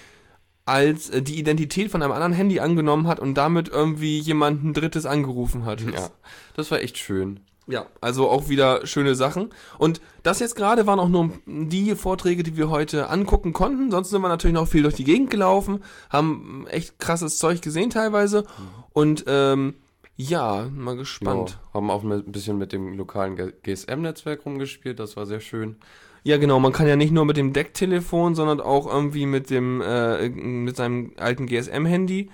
als 0.65 1.09
äh, 1.09 1.21
die 1.21 1.39
Identität 1.39 1.89
von 1.91 2.03
einem 2.03 2.11
anderen 2.11 2.33
Handy 2.33 2.59
angenommen 2.59 3.07
hat 3.07 3.21
und 3.21 3.35
damit 3.35 3.69
irgendwie 3.69 4.19
jemanden 4.19 4.73
Drittes 4.73 5.05
angerufen 5.05 5.63
hat. 5.63 5.81
Ja, 5.81 6.09
das 6.55 6.69
war 6.71 6.81
echt 6.81 6.97
schön. 6.97 7.39
Ja, 7.67 7.85
also 7.99 8.29
auch 8.29 8.47
wieder 8.47 8.87
schöne 8.87 9.13
Sachen. 9.15 9.49
Und 9.77 9.99
das 10.23 10.39
jetzt 10.39 10.55
gerade 10.55 10.87
waren 10.87 10.99
auch 10.99 11.09
nur 11.09 11.31
die 11.45 11.95
Vorträge, 11.95 12.43
die 12.43 12.55
wir 12.55 12.69
heute 12.69 13.09
angucken 13.09 13.51
konnten. 13.51 13.91
Sonst 13.91 14.09
sind 14.09 14.21
wir 14.21 14.29
natürlich 14.29 14.55
noch 14.55 14.69
viel 14.69 14.83
durch 14.83 14.95
die 14.95 15.03
Gegend 15.03 15.29
gelaufen, 15.29 15.83
haben 16.09 16.65
echt 16.67 16.97
krasses 16.97 17.39
Zeug 17.39 17.61
gesehen 17.61 17.89
teilweise. 17.89 18.45
Und 18.93 19.25
ähm, 19.27 19.75
ja, 20.15 20.67
mal 20.73 20.95
gespannt. 20.95 21.59
Ja, 21.61 21.73
haben 21.75 21.91
auch 21.91 22.03
ein 22.03 22.31
bisschen 22.31 22.57
mit 22.57 22.71
dem 22.71 22.97
lokalen 22.97 23.53
GSM-Netzwerk 23.61 24.45
rumgespielt, 24.45 24.99
das 24.99 25.17
war 25.17 25.25
sehr 25.25 25.41
schön. 25.41 25.75
Ja, 26.23 26.37
genau, 26.37 26.59
man 26.59 26.73
kann 26.73 26.87
ja 26.87 26.95
nicht 26.95 27.11
nur 27.11 27.25
mit 27.25 27.37
dem 27.37 27.53
Decktelefon, 27.53 28.33
sondern 28.33 28.59
auch 28.59 28.87
irgendwie 28.87 29.25
mit 29.25 29.49
dem, 29.49 29.81
äh, 29.81 30.27
mit 30.29 30.75
seinem 30.75 31.13
alten 31.17 31.45
GSM-Handy 31.47 32.31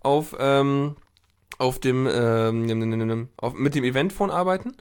auf, 0.00 0.34
ähm, 0.38 0.96
auf 1.60 1.78
dem, 1.78 2.08
ähm, 2.12 3.28
auf, 3.36 3.54
mit 3.54 3.74
dem 3.74 3.84
Eventphone 3.84 4.30
arbeiten. 4.30 4.72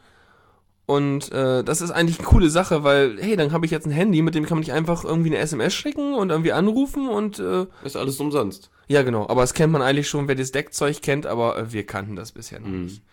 Und 0.85 1.31
äh, 1.31 1.63
das 1.63 1.81
ist 1.81 1.91
eigentlich 1.91 2.17
eine 2.17 2.27
coole 2.27 2.49
Sache, 2.49 2.83
weil, 2.83 3.17
hey, 3.21 3.35
dann 3.35 3.51
habe 3.51 3.63
ich 3.65 3.71
jetzt 3.71 3.85
ein 3.85 3.91
Handy, 3.91 4.23
mit 4.23 4.33
dem 4.33 4.45
kann 4.45 4.57
man 4.57 4.61
nicht 4.61 4.71
einfach 4.73 5.03
irgendwie 5.05 5.29
eine 5.29 5.37
SMS 5.37 5.75
schicken 5.75 6.15
und 6.15 6.31
irgendwie 6.31 6.51
anrufen 6.53 7.07
und 7.07 7.37
äh, 7.37 7.67
Ist 7.83 7.95
alles 7.95 8.19
umsonst. 8.19 8.71
ja 8.87 9.03
genau, 9.03 9.27
aber 9.29 9.41
das 9.41 9.53
kennt 9.53 9.71
man 9.71 9.83
eigentlich 9.83 10.09
schon, 10.09 10.27
wer 10.27 10.33
das 10.33 10.51
Deckzeug 10.51 11.01
kennt, 11.03 11.27
aber 11.27 11.57
äh, 11.59 11.71
wir 11.71 11.85
kannten 11.85 12.15
das 12.15 12.31
bisher 12.31 12.59
noch 12.59 12.67
Mhm. 12.69 12.83
nicht. 12.85 13.03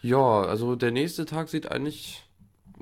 Ja, 0.00 0.42
also 0.42 0.74
der 0.76 0.90
nächste 0.90 1.26
Tag 1.26 1.48
sieht 1.50 1.70
eigentlich 1.70 2.25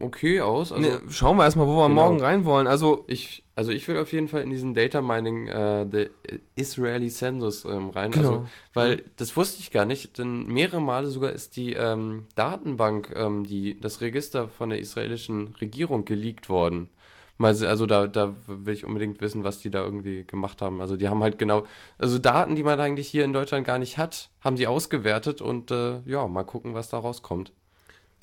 okay 0.00 0.40
aus. 0.40 0.72
Also 0.72 0.88
ne, 0.88 1.00
schauen 1.10 1.36
wir 1.36 1.44
erstmal, 1.44 1.66
wo 1.66 1.76
wir 1.76 1.88
Genau. 1.88 2.02
morgen 2.06 2.20
rein 2.20 2.44
wollen. 2.44 2.66
Also, 2.66 3.04
ich, 3.06 3.44
also 3.54 3.70
ich 3.72 3.86
will 3.88 3.98
auf 3.98 4.12
jeden 4.12 4.28
Fall 4.28 4.42
in 4.42 4.50
diesen 4.50 4.74
Data 4.74 5.00
Mining, 5.00 5.48
äh, 5.48 5.86
the 5.90 6.10
Israeli 6.56 7.08
Census 7.08 7.64
ähm, 7.64 7.90
rein. 7.90 8.10
Genau. 8.10 8.28
Also, 8.28 8.46
weil 8.74 9.04
das 9.16 9.36
wusste 9.36 9.60
ich 9.60 9.70
gar 9.70 9.84
nicht, 9.84 10.18
denn 10.18 10.46
mehrere 10.46 10.80
Male 10.80 11.08
sogar 11.08 11.32
ist 11.32 11.56
die 11.56 11.72
ähm, 11.74 12.26
Datenbank, 12.34 13.12
ähm, 13.14 13.44
die, 13.44 13.80
das 13.80 14.00
Register 14.00 14.48
von 14.48 14.70
der 14.70 14.78
israelischen 14.78 15.54
Regierung 15.60 16.04
geleakt 16.04 16.48
worden. 16.48 16.88
Also 17.36 17.86
da, 17.86 18.06
da 18.06 18.34
will 18.46 18.72
ich 18.72 18.84
unbedingt 18.84 19.20
wissen, 19.20 19.42
was 19.42 19.58
die 19.58 19.68
da 19.68 19.82
irgendwie 19.82 20.24
gemacht 20.24 20.62
haben. 20.62 20.80
Also 20.80 20.96
die 20.96 21.08
haben 21.08 21.20
halt 21.22 21.36
genau, 21.36 21.64
also 21.98 22.18
Daten, 22.18 22.54
die 22.54 22.62
man 22.62 22.78
eigentlich 22.78 23.08
hier 23.08 23.24
in 23.24 23.32
Deutschland 23.32 23.66
gar 23.66 23.78
nicht 23.80 23.98
hat, 23.98 24.30
haben 24.40 24.56
sie 24.56 24.68
ausgewertet 24.68 25.42
und 25.42 25.72
äh, 25.72 25.98
ja, 26.06 26.26
mal 26.28 26.44
gucken, 26.44 26.74
was 26.74 26.90
da 26.90 26.98
rauskommt. 26.98 27.52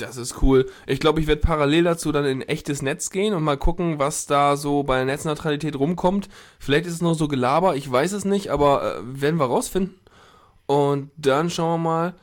Das 0.02 0.18
ist 0.18 0.42
cool. 0.42 0.70
Ich 0.88 1.00
glaube, 1.00 1.22
ich 1.22 1.28
werde 1.28 1.42
parallel 1.42 1.84
dazu 1.84 2.12
dann 2.12 2.26
in 2.26 2.42
echtes 2.42 2.82
Netz 2.82 3.10
gehen 3.10 3.34
und 3.34 3.44
mal 3.44 3.58
gucken, 3.58 4.00
was 4.00 4.26
da 4.26 4.58
so 4.58 4.84
bei 4.84 4.98
der 4.98 5.06
Netzneutralität 5.06 5.78
rumkommt. 5.78 6.30
Vielleicht 6.60 6.86
ist 6.86 6.96
es 6.96 7.02
nur 7.02 7.16
so 7.16 7.28
Gelaber, 7.28 7.76
ich 7.76 7.90
weiß 7.92 8.12
es 8.14 8.26
nicht, 8.26 8.50
aber 8.50 8.98
äh, 8.98 9.22
werden 9.22 9.40
wir 9.40 9.46
rausfinden. 9.46 9.96
Und 10.66 11.12
dann 11.18 11.50
schauen 11.50 11.82
wir 11.82 11.90
mal. 11.90 12.14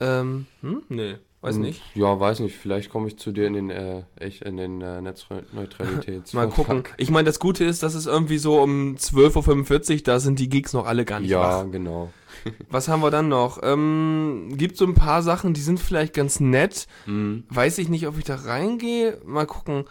Ähm, 0.00 0.46
hm? 0.60 0.82
Nee, 0.88 1.16
weiß 1.40 1.54
Hm, 1.56 1.62
nicht. 1.62 1.82
Ja, 1.94 2.18
weiß 2.18 2.40
nicht, 2.40 2.56
vielleicht 2.56 2.90
komme 2.90 3.06
ich 3.08 3.18
zu 3.18 3.30
dir 3.32 3.46
in 3.46 3.52
den, 3.54 3.70
äh, 3.70 4.02
echt 4.16 4.42
in 4.42 4.56
den 4.56 4.80
äh, 4.80 5.00
Netzneutralitäts. 5.00 6.32
Mal 6.34 6.48
gucken. 6.48 6.84
Ich 6.96 7.10
meine, 7.10 7.26
das 7.26 7.38
Gute 7.38 7.64
ist, 7.64 7.82
dass 7.82 7.94
es 7.94 8.06
irgendwie 8.06 8.38
so 8.38 8.60
um 8.60 8.96
12.45 8.96 9.94
Uhr, 9.96 10.02
da 10.04 10.20
sind 10.20 10.38
die 10.38 10.48
Geeks 10.48 10.72
noch 10.72 10.86
alle 10.86 11.04
gar 11.04 11.20
nicht 11.20 11.30
Ja, 11.30 11.64
wach. 11.64 11.70
genau. 11.70 12.10
Was 12.70 12.88
haben 12.88 13.02
wir 13.02 13.10
dann 13.10 13.28
noch? 13.28 13.58
Ähm, 13.62 14.48
gibt 14.56 14.76
so 14.76 14.84
ein 14.84 14.94
paar 14.94 15.22
Sachen, 15.22 15.54
die 15.54 15.60
sind 15.60 15.80
vielleicht 15.80 16.14
ganz 16.14 16.40
nett. 16.40 16.86
Mhm. 17.06 17.44
Weiß 17.48 17.78
ich 17.78 17.88
nicht, 17.88 18.06
ob 18.06 18.18
ich 18.18 18.24
da 18.24 18.36
reingehe. 18.36 19.20
Mal 19.24 19.46
gucken. 19.46 19.84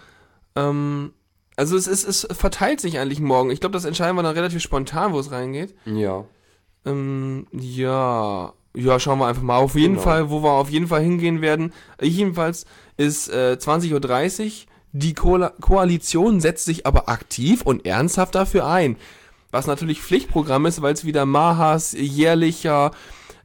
Ähm, 0.55 1.13
also 1.55 1.75
es, 1.75 1.87
ist, 1.87 2.03
es 2.07 2.27
verteilt 2.37 2.79
sich 2.79 2.99
eigentlich 2.99 3.19
morgen. 3.19 3.49
Ich 3.49 3.59
glaube, 3.59 3.73
das 3.73 3.85
entscheiden 3.85 4.15
wir 4.15 4.23
dann 4.23 4.35
relativ 4.35 4.61
spontan, 4.61 5.11
wo 5.13 5.19
es 5.19 5.31
reingeht. 5.31 5.75
Ja. 5.85 6.25
Ähm, 6.85 7.47
ja. 7.51 8.53
Ja, 8.79 8.99
schauen 8.99 9.19
wir 9.19 9.25
einfach 9.27 9.41
mal. 9.41 9.57
Auf 9.57 9.75
jeden 9.75 9.93
Genau. 9.95 10.03
Fall, 10.03 10.29
wo 10.29 10.43
wir 10.43 10.51
auf 10.51 10.69
jeden 10.69 10.87
Fall 10.87 11.01
hingehen 11.01 11.41
werden. 11.41 11.73
Ich 11.99 12.15
jedenfalls 12.17 12.65
ist 12.95 13.27
äh, 13.29 13.57
20.30 13.59 14.45
Uhr. 14.45 14.51
Die 14.93 15.13
Ko 15.13 15.39
Koalition 15.59 16.39
setzt 16.39 16.65
sich 16.65 16.85
aber 16.85 17.09
aktiv 17.09 17.61
und 17.63 17.85
ernsthaft 17.85 18.35
dafür 18.35 18.67
ein. 18.67 18.95
Was 19.51 19.67
natürlich 19.67 20.01
Pflichtprogramm 20.01 20.65
ist, 20.65 20.81
weil 20.81 20.93
es 20.93 21.05
wieder 21.05 21.25
Mahas 21.25 21.93
jährlicher 21.93 22.91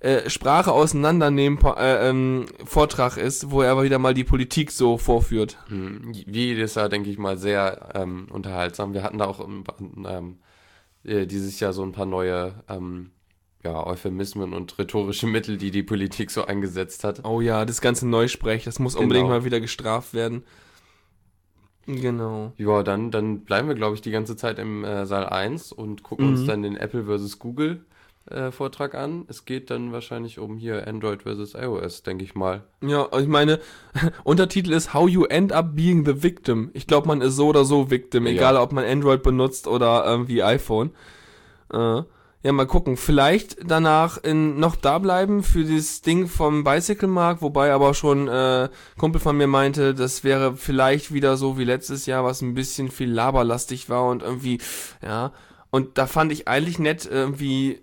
äh, 0.00 0.28
Sprache 0.28 0.72
auseinandernehmen 0.72 1.58
äh, 1.76 2.08
ähm, 2.08 2.46
Vortrag 2.64 3.16
ist, 3.16 3.50
wo 3.50 3.62
er 3.62 3.72
aber 3.72 3.84
wieder 3.84 3.98
mal 3.98 4.14
die 4.14 4.24
Politik 4.24 4.70
so 4.70 4.98
vorführt. 4.98 5.58
Mhm. 5.68 6.12
Wie 6.26 6.46
jedes 6.46 6.74
Jahr, 6.74 6.88
denke 6.88 7.08
ich 7.08 7.18
mal, 7.18 7.38
sehr 7.38 7.90
ähm, 7.94 8.26
unterhaltsam. 8.30 8.94
Wir 8.94 9.02
hatten 9.02 9.18
da 9.18 9.26
auch 9.26 9.40
ähm, 9.46 10.38
äh, 11.04 11.26
dieses 11.26 11.58
Jahr 11.60 11.72
so 11.72 11.82
ein 11.82 11.92
paar 11.92 12.06
neue 12.06 12.54
ähm, 12.68 13.10
ja, 13.64 13.86
Euphemismen 13.86 14.52
und 14.52 14.78
rhetorische 14.78 15.26
Mittel, 15.26 15.56
die 15.56 15.70
die 15.70 15.82
Politik 15.82 16.30
so 16.30 16.44
eingesetzt 16.44 17.04
hat. 17.04 17.24
Oh 17.24 17.40
ja, 17.40 17.64
das 17.64 17.80
ganze 17.80 18.08
Neusprech, 18.08 18.64
das 18.64 18.78
muss 18.78 18.94
unbedingt 18.96 19.26
Genau. 19.26 19.38
mal 19.38 19.44
wieder 19.44 19.60
gestraft 19.60 20.14
werden. 20.14 20.44
Genau. 21.86 22.52
Ja, 22.58 22.82
dann, 22.84 23.10
dann 23.10 23.40
bleiben 23.40 23.66
wir, 23.68 23.74
glaube 23.74 23.96
ich, 23.96 24.00
die 24.02 24.12
ganze 24.12 24.36
Zeit 24.36 24.58
im 24.60 24.84
äh, 24.84 25.04
Saal 25.04 25.26
1 25.26 25.72
und 25.72 26.02
gucken 26.04 26.28
uns 26.28 26.42
Mhm. 26.42 26.46
dann 26.46 26.62
den 26.62 26.76
Apple 26.76 27.04
vs. 27.06 27.38
Google 27.40 27.84
äh, 28.30 28.52
Vortrag 28.52 28.94
an. 28.94 29.24
Es 29.26 29.46
geht 29.46 29.68
dann 29.68 29.90
wahrscheinlich 29.92 30.38
um 30.38 30.56
hier 30.56 30.86
Android 30.86 31.24
vs. 31.24 31.54
iOS, 31.54 32.04
denke 32.04 32.22
ich 32.22 32.36
mal. 32.36 32.62
Ja, 32.80 33.08
ich 33.18 33.26
meine, 33.26 33.58
Untertitel 34.22 34.72
ist 34.72 34.94
How 34.94 35.08
You 35.08 35.24
End 35.24 35.52
Up 35.52 35.74
Being 35.74 36.04
the 36.06 36.22
Victim. 36.22 36.70
Ich 36.72 36.86
glaube, 36.86 37.08
man 37.08 37.20
ist 37.20 37.34
so 37.34 37.48
oder 37.48 37.64
so 37.64 37.90
Victim, 37.90 38.26
Ja. 38.26 38.32
egal 38.32 38.56
ob 38.58 38.70
man 38.72 38.84
Android 38.84 39.24
benutzt 39.24 39.66
oder 39.66 40.04
irgendwie 40.06 40.44
iPhone. 40.44 40.90
Äh, 41.72 42.02
ja, 42.42 42.52
mal 42.52 42.66
gucken. 42.66 42.96
Vielleicht 42.96 43.56
danach 43.64 44.18
in, 44.18 44.58
noch 44.58 44.74
da 44.76 44.98
bleiben 44.98 45.42
für 45.42 45.64
dieses 45.64 46.02
Ding 46.02 46.26
vom 46.26 46.64
Bicycle 46.64 47.08
Mark, 47.08 47.40
wobei 47.40 47.72
aber 47.72 47.94
schon 47.94 48.26
äh, 48.28 48.68
Kumpel 48.98 49.20
von 49.20 49.36
mir 49.36 49.46
meinte, 49.46 49.94
das 49.94 50.24
wäre 50.24 50.56
vielleicht 50.56 51.12
wieder 51.12 51.36
so 51.36 51.56
wie 51.58 51.64
letztes 51.64 52.06
Jahr, 52.06 52.24
was 52.24 52.42
ein 52.42 52.54
bisschen 52.54 52.90
viel 52.90 53.10
laberlastig 53.10 53.88
war 53.88 54.08
und 54.08 54.22
irgendwie, 54.22 54.58
ja. 55.02 55.32
Und 55.70 55.96
da 55.98 56.06
fand 56.06 56.32
ich 56.32 56.48
eigentlich 56.48 56.78
nett 56.78 57.08
irgendwie 57.10 57.80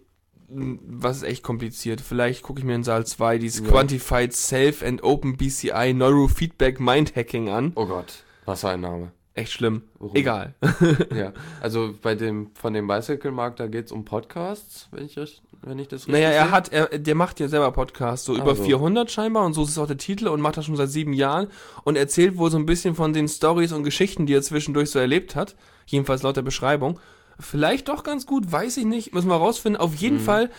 m, 0.49 0.79
was 0.85 1.17
ist 1.17 1.23
echt 1.23 1.43
kompliziert. 1.43 2.01
Vielleicht 2.01 2.43
gucke 2.43 2.59
ich 2.59 2.65
mir 2.65 2.75
in 2.75 2.83
Saal 2.83 3.05
2 3.05 3.37
dieses 3.37 3.61
Ja. 3.65 3.71
Quantified 3.71 4.33
Self 4.33 4.83
and 4.83 5.03
Open 5.03 5.37
BCI 5.37 5.93
Neurofeedback 5.93 6.79
Mind 6.79 7.15
Hacking 7.15 7.49
an. 7.49 7.71
Oh 7.75 7.85
Gott, 7.85 8.23
was 8.45 8.61
für 8.61 8.69
ein 8.69 8.81
Name. 8.81 9.11
Echt 9.39 9.53
schlimm. 9.53 9.83
Warum? 9.99 10.15
Egal. 10.15 10.53
Ja, 11.15 11.33
also 11.61 11.93
bei 12.01 12.15
dem, 12.15 12.51
von 12.53 12.73
dem 12.73 12.87
Bicycle-Markt, 12.87 13.59
da 13.59 13.67
geht 13.67 13.85
es 13.85 13.91
um 13.91 14.03
Podcasts, 14.05 14.87
wenn 14.91 15.05
ich, 15.05 15.15
wenn 15.61 15.79
ich 15.79 15.87
das 15.87 16.01
richtig 16.01 16.13
Naja, 16.13 16.29
er 16.29 16.43
sehe. 16.45 16.51
hat, 16.51 16.73
er, 16.73 16.99
der 16.99 17.15
macht 17.15 17.39
ja 17.39 17.47
selber 17.47 17.71
Podcasts, 17.71 18.25
so 18.25 18.35
über 18.35 18.49
Also. 18.51 18.63
400 18.63 19.09
scheinbar 19.09 19.45
und 19.45 19.53
so 19.53 19.63
ist 19.63 19.69
es 19.69 19.77
auch 19.77 19.87
der 19.87 19.97
Titel 19.97 20.27
und 20.27 20.41
macht 20.41 20.57
das 20.57 20.65
schon 20.65 20.75
seit 20.75 20.89
sieben 20.89 21.13
Jahren 21.13 21.47
und 21.83 21.95
erzählt 21.95 22.37
wohl 22.37 22.51
so 22.51 22.57
ein 22.57 22.65
bisschen 22.65 22.95
von 22.95 23.13
den 23.13 23.27
Stories 23.27 23.71
und 23.71 23.83
Geschichten, 23.83 24.25
die 24.25 24.33
er 24.33 24.41
zwischendurch 24.41 24.89
so 24.91 24.99
erlebt 24.99 25.35
hat. 25.35 25.55
Jedenfalls 25.85 26.21
laut 26.23 26.35
der 26.37 26.41
Beschreibung. 26.41 26.99
Vielleicht 27.39 27.87
doch 27.87 28.03
ganz 28.03 28.25
gut, 28.25 28.51
weiß 28.51 28.77
ich 28.77 28.85
nicht, 28.85 29.13
müssen 29.13 29.29
wir 29.29 29.35
rausfinden. 29.37 29.79
Auf 29.81 29.95
jeden 29.95 30.17
Mhm. 30.17 30.21
Fall 30.21 30.49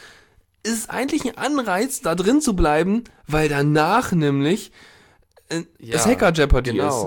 ist 0.62 0.72
es 0.78 0.88
eigentlich 0.90 1.24
ein 1.26 1.36
Anreiz, 1.38 2.00
da 2.00 2.14
drin 2.14 2.40
zu 2.40 2.54
bleiben, 2.56 3.04
weil 3.26 3.48
danach 3.48 4.12
nämlich 4.12 4.72
äh, 5.50 5.62
das 5.78 6.04
Ja, 6.06 6.10
Hacker 6.12 6.32
Jeopardy 6.32 6.78
ist. 6.78 7.06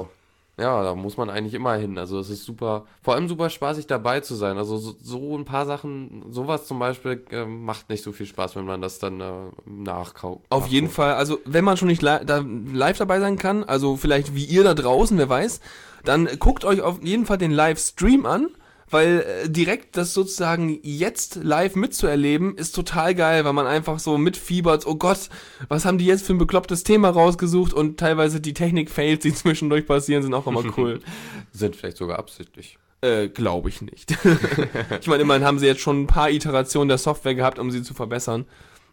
Ja, 0.57 0.83
da 0.83 0.93
muss 0.93 1.17
man 1.17 1.31
eigentlich 1.31 1.55
immer 1.55 1.73
hin. 1.75 1.97
Also 1.97 2.19
es 2.19 2.29
ist 2.29 2.45
super, 2.45 2.85
vor 3.01 3.15
allem 3.15 3.27
super 3.27 3.49
spaßig 3.49 3.87
dabei 3.87 4.19
zu 4.19 4.35
sein. 4.35 4.57
Also 4.57 4.77
so, 4.77 4.95
so 5.01 5.35
ein 5.35 5.45
paar 5.45 5.65
Sachen, 5.65 6.25
sowas 6.29 6.67
zum 6.67 6.77
Beispiel 6.77 7.25
ähm, 7.31 7.65
macht 7.65 7.89
nicht 7.89 8.03
so 8.03 8.11
viel 8.11 8.27
Spaß, 8.27 8.55
wenn 8.55 8.65
man 8.65 8.79
das 8.79 8.99
dann 8.99 9.19
äh, 9.19 9.31
nachkauft. 9.65 10.45
Auf 10.49 10.67
jeden 10.67 10.89
Fall, 10.89 11.15
also 11.15 11.39
wenn 11.45 11.65
man 11.65 11.77
schon 11.77 11.87
nicht 11.87 12.03
li 12.03 12.17
da 12.23 12.43
live 12.71 12.99
dabei 12.99 13.19
sein 13.19 13.39
kann, 13.39 13.63
also 13.63 13.97
vielleicht 13.97 14.35
wie 14.35 14.45
ihr 14.45 14.63
da 14.63 14.75
draußen, 14.75 15.17
wer 15.17 15.29
weiß, 15.29 15.59
dann 16.03 16.29
guckt 16.37 16.65
euch 16.65 16.81
auf 16.81 17.03
jeden 17.03 17.25
Fall 17.25 17.39
den 17.39 17.51
Livestream 17.51 18.27
an, 18.27 18.49
weil 18.93 19.21
äh, 19.21 19.49
direkt 19.49 19.97
das 19.97 20.13
sozusagen 20.13 20.79
jetzt 20.83 21.35
live 21.35 21.75
mitzuerleben 21.75 22.55
ist 22.55 22.73
total 22.73 23.15
geil, 23.15 23.43
weil 23.43 23.53
man 23.53 23.67
einfach 23.67 23.99
so 23.99 24.17
mitfiebert, 24.17 24.85
oh 24.85 24.95
Gott, 24.95 25.29
was 25.67 25.85
haben 25.85 25.97
die 25.97 26.05
jetzt 26.05 26.25
für 26.25 26.33
ein 26.33 26.37
beklopptes 26.37 26.83
Thema 26.83 27.09
rausgesucht 27.09 27.73
und 27.73 27.99
teilweise 27.99 28.39
die 28.39 28.53
Technik-Fails, 28.53 29.23
die 29.23 29.33
zwischendurch 29.33 29.85
passieren, 29.85 30.23
sind 30.23 30.33
auch 30.33 30.47
immer 30.47 30.63
cool. 30.77 30.99
Sind 31.51 31.75
vielleicht 31.75 31.97
sogar 31.97 32.17
absichtlich. 32.17 32.79
äh, 33.01 33.27
glaube 33.27 33.69
ich 33.69 33.81
nicht. 33.81 34.11
ich 34.99 35.07
meine, 35.07 35.21
immerhin 35.21 35.43
haben 35.43 35.59
sie 35.59 35.67
jetzt 35.67 35.81
schon 35.81 36.03
ein 36.03 36.07
paar 36.07 36.31
Iterationen 36.31 36.87
der 36.89 36.97
Software 36.97 37.35
gehabt, 37.35 37.59
um 37.59 37.69
sie 37.69 37.83
zu 37.83 37.93
verbessern. 37.93 38.45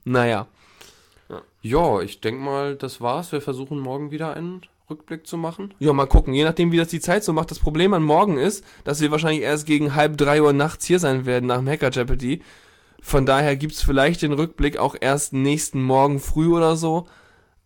Naja. 0.04 0.47
Ja, 1.62 2.00
ich 2.00 2.21
denke 2.21 2.40
mal, 2.40 2.76
das 2.76 3.00
war's. 3.00 3.33
Wir 3.33 3.40
versuchen 3.40 3.78
morgen 3.78 4.11
wieder 4.11 4.35
einen 4.35 4.62
Rückblick 4.90 5.26
zu 5.26 5.37
machen. 5.37 5.75
Ja, 5.78 5.92
mal 5.92 6.06
gucken. 6.06 6.35
Je 6.35 6.44
nachdem, 6.44 6.73
wie 6.73 6.76
das 6.76 6.88
die 6.88 7.00
Zeit 7.00 7.25
so 7.25 7.32
macht. 7.32 7.50
Das 7.50 7.59
Problem 7.59 7.94
an 7.94 8.02
morgen 8.02 8.37
ist, 8.37 8.64
dass 8.85 9.00
wir 9.00 9.11
wahrscheinlich 9.11 9.42
erst 9.42 9.66
gegen 9.66 9.94
halb 9.94 10.16
drei 10.16 10.42
Uhr 10.42 10.52
nachts 10.52 10.87
hier 10.87 10.99
sein 10.99 11.26
werden 11.26 11.47
nach 11.47 11.59
dem 11.59 11.68
Hacker 11.68 11.90
Jeopardy. 11.90 12.42
Von 13.00 13.25
daher 13.26 13.56
gibt's 13.56 13.82
vielleicht 13.82 14.23
den 14.23 14.32
Rückblick 14.32 14.76
auch 14.76 14.94
erst 15.00 15.32
nächsten 15.32 15.82
Morgen 15.82 16.20
früh 16.20 16.49
oder 16.54 16.76
so. 16.76 17.06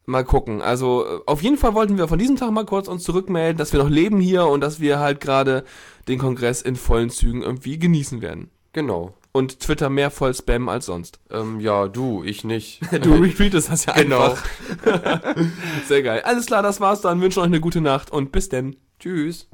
Mal 0.06 0.24
gucken. 0.24 0.60
Also 0.60 1.04
äh, 1.06 1.20
auf 1.26 1.42
jeden 1.42 1.56
Fall 1.56 1.74
wollten 1.74 1.96
wir 1.96 2.08
von 2.08 2.18
diesem 2.18 2.36
Tag 2.36 2.50
mal 2.50 2.66
kurz 2.66 2.88
uns 2.88 3.04
zurückmelden, 3.04 3.56
dass 3.56 3.72
wir 3.72 3.82
noch 3.82 3.88
leben 3.88 4.20
hier 4.20 4.46
und 4.46 4.60
dass 4.60 4.80
wir 4.80 4.98
halt 4.98 5.20
gerade 5.20 5.64
den 6.08 6.18
Kongress 6.18 6.60
in 6.62 6.76
vollen 6.76 7.10
Zügen 7.10 7.42
irgendwie 7.42 7.78
genießen 7.78 8.20
werden. 8.20 8.50
Genau. 8.72 9.14
Und 9.36 9.58
Twitter 9.58 9.90
mehr 9.90 10.12
voll 10.12 10.32
Spam 10.32 10.68
als 10.68 10.86
sonst. 10.86 11.18
Ähm, 11.28 11.58
ja, 11.58 11.88
du, 11.88 12.22
ich 12.22 12.44
nicht. 12.44 12.80
Du 13.02 13.14
retweetest 13.20 13.68
das 13.68 13.84
ja 13.84 13.92
Genau. 13.94 14.30
einfach. 14.30 14.44
Sehr 15.88 16.02
geil. 16.04 16.22
Alles 16.24 16.46
klar, 16.46 16.62
das 16.62 16.80
war's 16.80 17.00
dann. 17.00 17.20
Wünsche 17.20 17.40
euch 17.40 17.46
eine 17.46 17.58
gute 17.60 17.80
Nacht 17.80 18.12
und 18.12 18.30
bis 18.30 18.48
denn. 18.48 18.76
Tschüss. 19.00 19.48